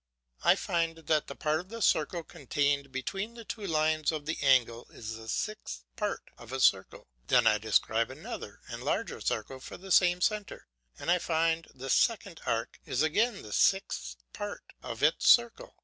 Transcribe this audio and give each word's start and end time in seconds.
I 0.43 0.55
find 0.55 0.97
that 0.97 1.27
the 1.27 1.35
part 1.35 1.59
of 1.59 1.69
the 1.69 1.79
circle 1.79 2.23
contained 2.23 2.91
between 2.91 3.35
the 3.35 3.45
two 3.45 3.67
lines 3.67 4.11
of 4.11 4.25
the 4.25 4.39
angle 4.41 4.87
is 4.89 5.15
the 5.15 5.29
sixth 5.29 5.83
part 5.95 6.23
of 6.39 6.51
a 6.51 6.59
circle. 6.59 7.07
Then 7.27 7.45
I 7.45 7.59
describe 7.59 8.09
another 8.09 8.61
and 8.67 8.81
larger 8.83 9.21
circle 9.21 9.59
from 9.59 9.81
the 9.81 9.91
same 9.91 10.19
centre, 10.19 10.65
and 10.97 11.11
I 11.11 11.19
find 11.19 11.67
the 11.75 11.87
second 11.91 12.41
arc 12.47 12.79
is 12.83 13.03
again 13.03 13.43
the 13.43 13.53
sixth 13.53 14.15
part 14.33 14.73
of 14.81 15.03
its 15.03 15.29
circle. 15.29 15.77